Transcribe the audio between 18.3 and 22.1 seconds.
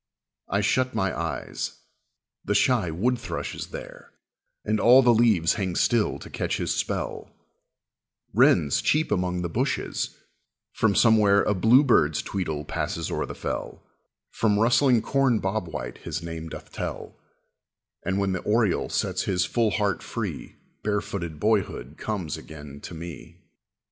the oriole sets his full heart free Barefooted boyhood